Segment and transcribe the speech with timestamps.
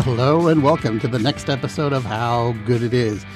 [0.00, 3.26] Hello, and welcome to the next episode of How Good It Is,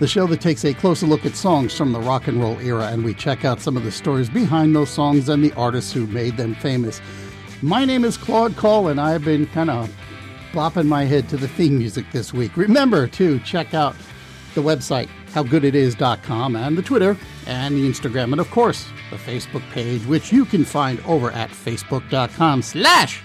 [0.00, 2.88] the show that takes a closer look at songs from the rock and roll era
[2.88, 6.08] and we check out some of the stories behind those songs and the artists who
[6.08, 7.00] made them famous.
[7.62, 9.88] My name is Claude Cole, and I've been kind of
[10.52, 12.56] bopping my head to the theme music this week.
[12.56, 13.94] Remember to check out
[14.54, 17.16] the website, howgooditis.com, and the Twitter
[17.46, 21.50] and the Instagram, and of course, the Facebook page, which you can find over at
[21.50, 23.22] facebook.com slash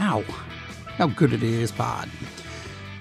[0.00, 0.22] ow,
[1.00, 2.10] how good it is pod.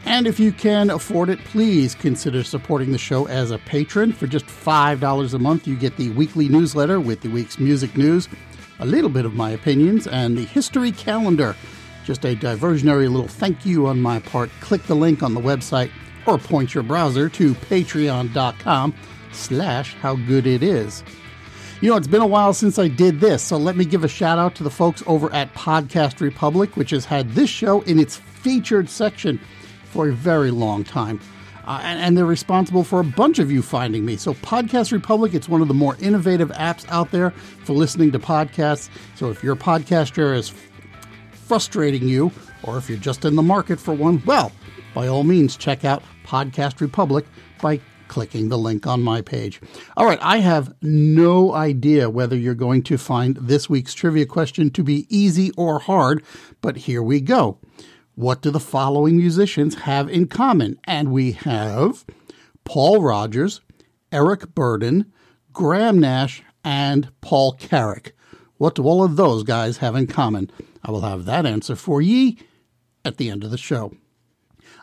[0.06, 4.14] And if you can afford it, please consider supporting the show as a patron.
[4.14, 8.30] For just $5 a month, you get the weekly newsletter with the week's music news,
[8.80, 11.58] a little bit of my opinions, and the history calendar.
[12.06, 14.50] Just a diversionary little thank you on my part.
[14.62, 15.92] Click the link on the website
[16.26, 18.94] or point your browser to patreon.com
[19.34, 21.04] slash how good it is.
[21.82, 24.10] You know, it's been a while since I did this, so let me give a
[24.10, 28.00] shout out to the folks over at Podcast Republic, which has had this show in
[28.00, 29.40] its featured section
[29.86, 31.22] for a very long time.
[31.66, 34.18] Uh, and, and, they're responsible for a bunch of you finding me.
[34.18, 37.30] So, Podcast Republic, it's one of the more innovative apps out there
[37.64, 38.90] for listening to podcasts.
[39.16, 40.52] So, if your podcaster is
[41.32, 42.32] frustrating you,
[42.64, 44.52] or if you're just in the market for one, well,
[44.94, 47.26] by all means, check out Podcast Republic
[47.62, 49.62] by clicking the link on my page.
[49.96, 54.70] All right, I have no idea whether you're going to find this week's trivia question
[54.72, 56.24] to be easy or hard,
[56.60, 57.60] but here we go.
[58.16, 60.78] What do the following musicians have in common?
[60.84, 62.04] And we have
[62.66, 63.62] Paul Rodgers,
[64.12, 65.06] Eric Burdon,
[65.54, 68.14] Graham Nash, and Paul Carrack.
[68.58, 70.52] What do all of those guys have in common?
[70.84, 72.38] I will have that answer for ye
[73.06, 73.94] at the end of the show.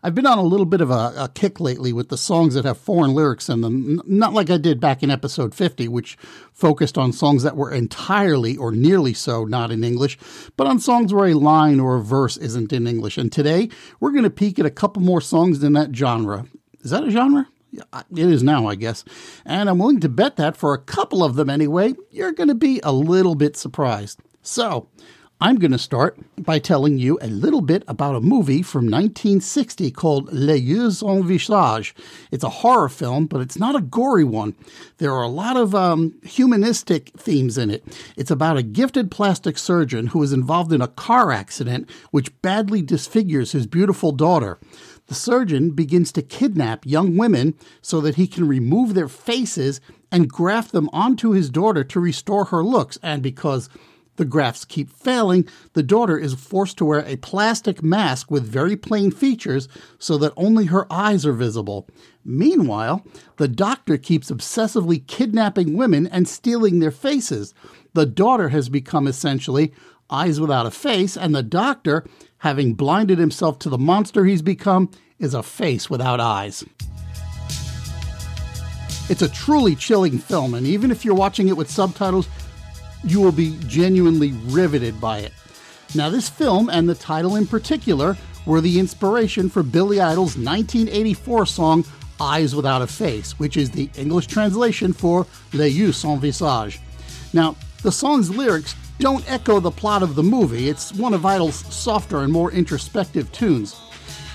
[0.06, 2.64] I've been on a little bit of a, a, kick lately with the songs that
[2.64, 4.00] have foreign lyrics in them.
[4.06, 6.16] Not like I did back in episode 50, which
[6.52, 10.16] focused on songs that were entirely or nearly so not in English,
[10.56, 13.18] but on songs where a line or a verse isn't in English.
[13.18, 13.68] And today,
[13.98, 16.46] we're going to peek at a couple more songs in that genre.
[16.82, 17.48] Is that a genre?
[17.72, 19.04] It is now, I guess.
[19.44, 22.54] And I'm willing to bet that for a couple of them anyway, you're going to
[22.54, 24.20] be a little bit surprised.
[24.40, 24.88] So,
[25.38, 29.90] I'm going to start by telling you a little bit about a movie from 1960
[29.90, 31.94] called Les Yeux en Visage.
[32.30, 34.54] It's a horror film, but it's not a gory one.
[34.96, 37.84] There are a lot of um, humanistic themes in it.
[38.16, 42.80] It's about a gifted plastic surgeon who is involved in a car accident which badly
[42.80, 44.58] disfigures his beautiful daughter.
[45.08, 50.30] The surgeon begins to kidnap young women so that he can remove their faces and
[50.30, 52.98] graft them onto his daughter to restore her looks.
[53.02, 53.68] And because
[54.16, 58.76] the grafts keep failing, the daughter is forced to wear a plastic mask with very
[58.76, 59.68] plain features
[59.98, 61.88] so that only her eyes are visible.
[62.24, 63.06] Meanwhile,
[63.36, 67.54] the doctor keeps obsessively kidnapping women and stealing their faces.
[67.94, 69.72] The daughter has become essentially
[70.10, 72.04] eyes without a face, and the doctor,
[72.38, 76.64] having blinded himself to the monster he's become, is a face without eyes.
[79.08, 82.28] It's a truly chilling film, and even if you're watching it with subtitles,
[83.04, 85.32] you will be genuinely riveted by it.
[85.94, 91.46] Now, this film and the title in particular were the inspiration for Billy Idol's 1984
[91.46, 91.84] song
[92.20, 96.80] Eyes Without a Face, which is the English translation for Les Yeux sans visage.
[97.32, 101.56] Now, the song's lyrics don't echo the plot of the movie, it's one of Idol's
[101.74, 103.76] softer and more introspective tunes.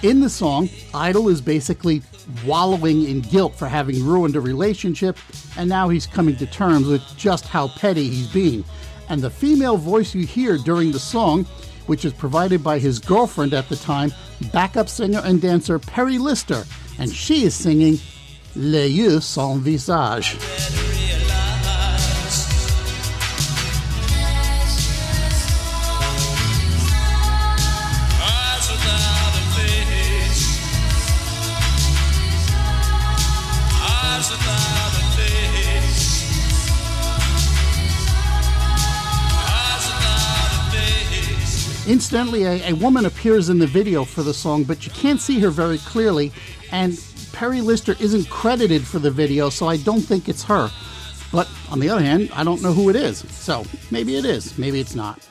[0.03, 2.01] In the song, Idol is basically
[2.43, 5.15] wallowing in guilt for having ruined a relationship,
[5.57, 8.65] and now he's coming to terms with just how petty he's being.
[9.09, 11.45] And the female voice you hear during the song,
[11.85, 14.11] which is provided by his girlfriend at the time,
[14.51, 16.63] backup singer and dancer Perry Lister,
[16.97, 17.99] and she is singing
[18.55, 20.35] Les yeux sans visage.
[41.87, 45.39] Incidentally, a, a, woman appears in the video for the song, but you can't see
[45.39, 46.31] her very clearly,
[46.71, 50.69] and Perry Lister isn't credited for the video, so I don't think it's her.
[51.31, 54.59] But on the other hand, I don't know who it is, so maybe it is,
[54.59, 55.27] maybe it's not.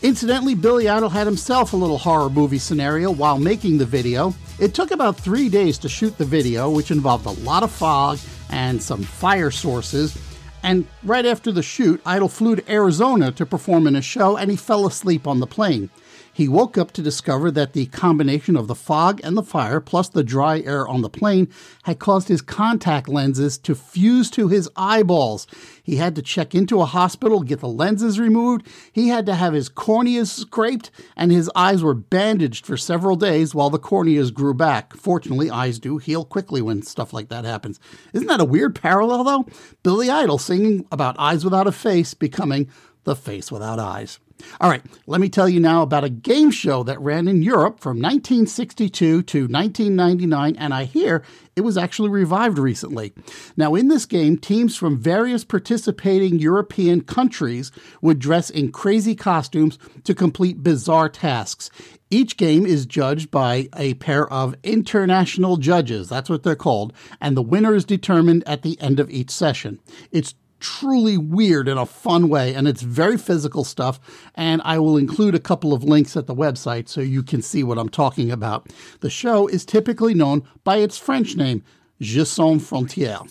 [0.00, 4.32] Incidentally, Billy Idol had himself a little horror movie scenario while making the video.
[4.58, 8.18] It took about three days to shoot the video, which involved a lot of fog
[8.48, 10.16] and some fire sources.
[10.62, 14.50] And right after the shoot, Idol flew to Arizona to perform in a show and
[14.50, 15.90] he fell asleep on the plane.
[16.32, 20.08] He woke up to discover that the combination of the fog and the fire, plus
[20.08, 21.48] the dry air on the plane,
[21.82, 25.46] had caused his contact lenses to fuse to his eyeballs.
[25.82, 28.66] He had to check into a hospital, get the lenses removed.
[28.92, 33.54] He had to have his corneas scraped, and his eyes were bandaged for several days
[33.54, 34.94] while the corneas grew back.
[34.94, 37.80] Fortunately, eyes do heal quickly when stuff like that happens.
[38.12, 39.46] Isn't that a weird parallel, though?
[39.82, 42.70] Billy Idol singing about eyes without a face becoming
[43.04, 44.18] the face without eyes.
[44.60, 47.80] All right, let me tell you now about a game show that ran in Europe
[47.80, 51.22] from 1962 to 1999, and I hear
[51.56, 53.12] it was actually revived recently.
[53.56, 59.78] Now, in this game, teams from various participating European countries would dress in crazy costumes
[60.04, 61.70] to complete bizarre tasks.
[62.10, 67.36] Each game is judged by a pair of international judges, that's what they're called, and
[67.36, 69.78] the winner is determined at the end of each session.
[70.10, 73.98] It's truly weird in a fun way, and it's very physical stuff.
[74.34, 77.64] And I will include a couple of links at the website so you can see
[77.64, 78.70] what I'm talking about.
[79.00, 81.64] The show is typically known by its French name,
[82.00, 83.28] Jeux sans frontières.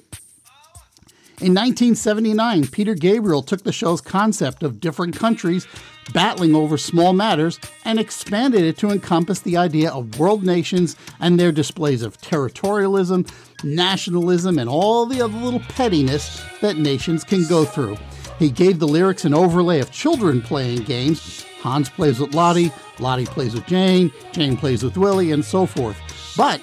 [1.41, 5.65] In 1979, Peter Gabriel took the show's concept of different countries
[6.13, 11.39] battling over small matters and expanded it to encompass the idea of world nations and
[11.39, 13.29] their displays of territorialism,
[13.63, 17.97] nationalism, and all the other little pettiness that nations can go through.
[18.37, 21.45] He gave the lyrics an overlay of children playing games.
[21.61, 25.97] Hans plays with Lottie, Lottie plays with Jane, Jane plays with Willie, and so forth.
[26.37, 26.61] But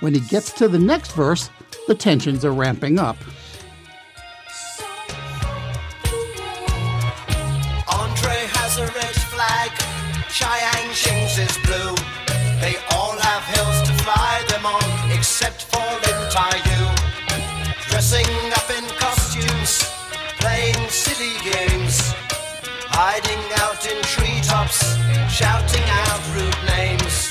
[0.00, 1.48] when he gets to the next verse,
[1.86, 3.16] the tensions are ramping up.
[10.42, 11.94] Cheyenne Shings is blue.
[12.58, 16.82] They all have hills to fly them on, except for Lintayu.
[17.88, 18.26] Dressing
[18.58, 19.84] up in costumes,
[20.40, 22.12] playing silly games,
[22.90, 24.82] hiding out in treetops,
[25.32, 27.30] shouting out rude names.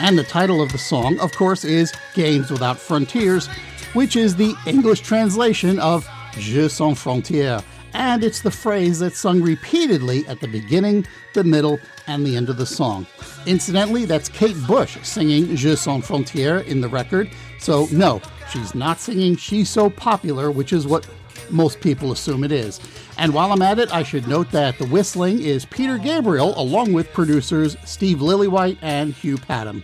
[0.00, 3.46] And the title of the song, of course, is Games Without Frontiers,
[3.92, 7.62] which is the English translation of Jeux sans frontières.
[7.96, 12.50] And it's the phrase that's sung repeatedly at the beginning, the middle, and the end
[12.50, 13.06] of the song.
[13.46, 17.30] Incidentally, that's Kate Bush singing Jeux sans frontières in the record.
[17.58, 18.20] So, no,
[18.52, 21.08] she's not singing She's So Popular, which is what
[21.48, 22.80] most people assume it is.
[23.16, 26.92] And while I'm at it, I should note that the whistling is Peter Gabriel, along
[26.92, 29.82] with producers Steve Lillywhite and Hugh Padgham.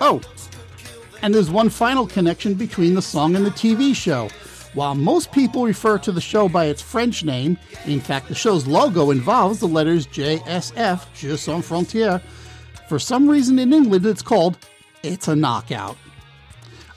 [0.00, 0.22] Oh,
[1.20, 4.30] and there's one final connection between the song and the TV show.
[4.74, 7.56] While most people refer to the show by its French name,
[7.86, 12.20] in fact, the show's logo involves the letters JSF, Jeux sans frontières.
[12.88, 14.58] For some reason in England, it's called
[15.04, 15.96] It's a Knockout.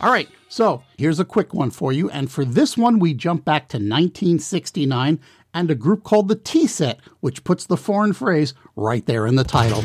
[0.02, 2.10] All right, so here's a quick one for you.
[2.10, 5.20] And for this one, we jump back to 1969
[5.54, 9.36] and a group called the T Set, which puts the foreign phrase right there in
[9.36, 9.84] the title.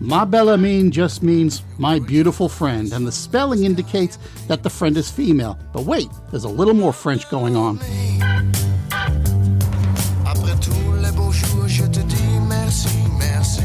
[0.00, 4.96] Ma belle amie just means my beautiful friend, and the spelling indicates that the friend
[4.96, 5.58] is female.
[5.72, 7.78] But wait, there's a little more French going on.
[10.24, 12.88] Après tous les beaux jours, je te dis merci,
[13.18, 13.62] merci.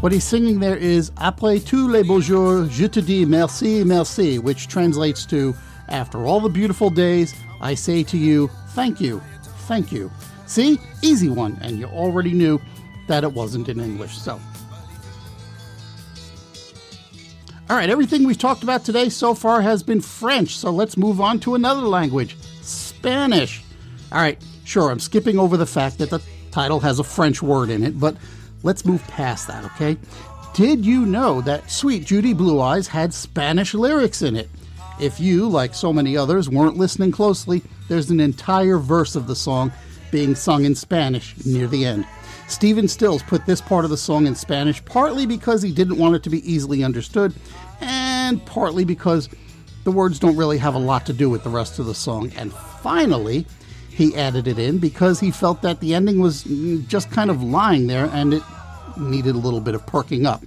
[0.00, 4.38] What he's singing there is Après tous les beaux jours, je te dis merci, merci,
[4.38, 5.54] which translates to
[5.90, 9.20] After all the beautiful days, I say to you, thank you,
[9.66, 10.10] thank you.
[10.46, 10.78] See?
[11.02, 12.60] Easy one, and you already knew
[13.08, 14.40] that it wasn't in English, so.
[17.70, 21.20] All right, everything we've talked about today so far has been French, so let's move
[21.20, 23.62] on to another language Spanish.
[24.10, 27.70] All right, sure, I'm skipping over the fact that the title has a French word
[27.70, 28.16] in it, but
[28.64, 29.96] let's move past that, okay?
[30.52, 34.50] Did you know that Sweet Judy Blue Eyes had Spanish lyrics in it?
[35.00, 39.36] If you, like so many others, weren't listening closely, there's an entire verse of the
[39.36, 39.70] song
[40.10, 42.04] being sung in Spanish near the end.
[42.50, 46.16] Stephen Stills put this part of the song in Spanish partly because he didn't want
[46.16, 47.32] it to be easily understood,
[47.80, 49.28] and partly because
[49.84, 52.32] the words don't really have a lot to do with the rest of the song.
[52.36, 53.46] And finally,
[53.88, 56.44] he added it in because he felt that the ending was
[56.88, 58.42] just kind of lying there and it
[58.98, 60.42] needed a little bit of perking up.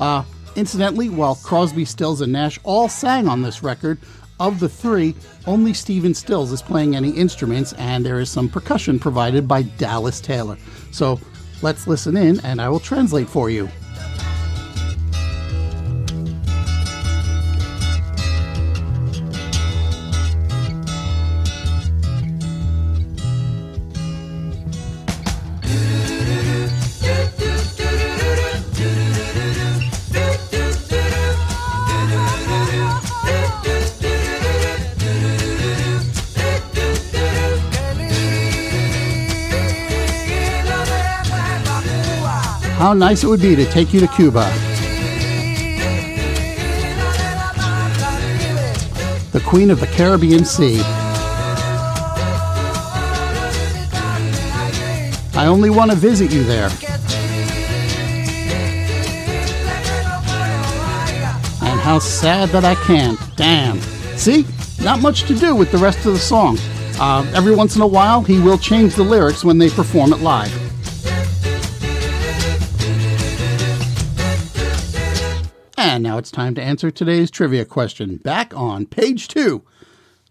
[0.00, 0.24] Uh,
[0.56, 3.98] incidentally, while Crosby, Stills, and Nash all sang on this record,
[4.40, 5.14] of the three,
[5.46, 10.20] only Steven Stills is playing any instruments, and there is some percussion provided by Dallas
[10.20, 10.56] Taylor.
[10.90, 11.20] So
[11.62, 13.68] let's listen in, and I will translate for you.
[42.84, 44.44] How nice it would be to take you to Cuba.
[49.32, 50.82] The Queen of the Caribbean Sea.
[55.34, 56.68] I only want to visit you there.
[61.62, 63.18] And how sad that I can't.
[63.36, 63.80] Damn.
[64.18, 64.44] See?
[64.82, 66.58] Not much to do with the rest of the song.
[67.00, 70.20] Uh, every once in a while, he will change the lyrics when they perform it
[70.20, 70.63] live.
[75.86, 78.16] And now it's time to answer today's trivia question.
[78.16, 79.64] Back on page two,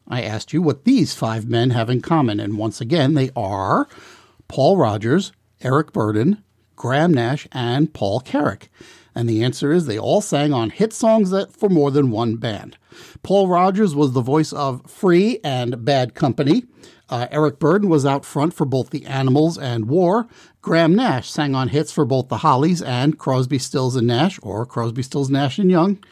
[0.08, 3.88] I asked you what these five men have in common, and once again, they are
[4.48, 5.32] Paul Rodgers,
[5.62, 6.42] Eric Burdon,
[6.76, 8.72] Graham Nash, and Paul Carrack.
[9.14, 12.38] And the answer is they all sang on hit songs that for more than one
[12.38, 12.76] band.
[13.22, 16.64] Paul Rodgers was the voice of Free and Bad Company.
[17.14, 20.28] Uh, Eric Burdon was out front for both the Animals and War.
[20.64, 24.66] Graham Nash sang on hits for both the Hollies and Crosby, Stills and Nash, or
[24.66, 26.04] Crosby, Stills, Nash and Young.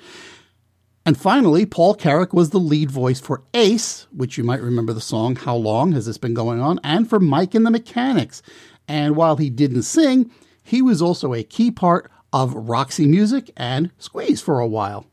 [1.04, 5.02] And finally, Paul Carrack was the lead voice for Ace, which you might remember the
[5.02, 8.44] song How Long Has This Been Going On, and for Mike and the Mechanics.
[8.88, 10.30] And while he didn't sing,
[10.62, 15.08] he was also a key part of Roxy Music and Squeeze for a while.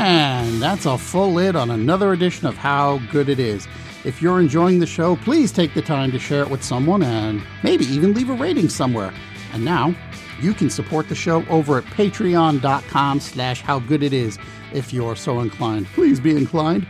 [0.00, 3.66] And that's a full lid on another edition of How Good It Is.
[4.04, 7.42] If you're enjoying the show, please take the time to share it with someone and
[7.64, 9.12] maybe even leave a rating somewhere.
[9.52, 9.96] And now,
[10.40, 14.38] you can support the show over at patreon.com slash howgooditis
[14.72, 15.86] if you're so inclined.
[15.88, 16.86] Please be inclined.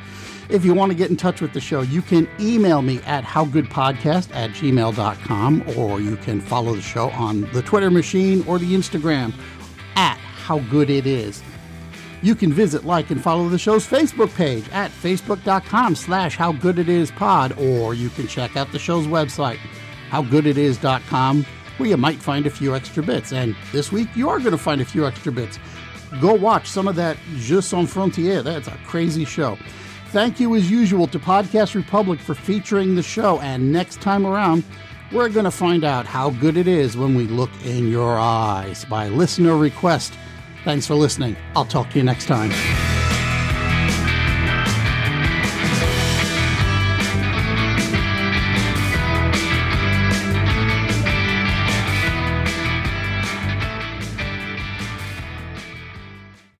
[0.50, 3.24] If you want to get in touch with the show, you can email me at
[3.24, 8.74] howgoodpodcast at gmail.com or you can follow the show on the Twitter machine or the
[8.74, 9.32] Instagram
[9.96, 11.42] at howgooditis.
[12.22, 17.94] You can visit, like, and follow the show's Facebook page at facebook.com slash howgooditispod or
[17.94, 19.58] you can check out the show's website,
[20.10, 21.46] howgooditis.com
[21.78, 23.32] where you might find a few extra bits.
[23.32, 25.58] And this week, you are going to find a few extra bits.
[26.20, 28.44] Go watch some of that Jeux Sans Frontières.
[28.44, 29.56] That's a crazy show.
[30.08, 33.40] Thank you, as usual, to Podcast Republic for featuring the show.
[33.40, 34.64] And next time around,
[35.12, 38.84] we're going to find out how good it is when we look in your eyes
[38.86, 40.14] by listener request.
[40.64, 41.36] Thanks for listening.
[41.56, 42.97] I'll talk to you next time.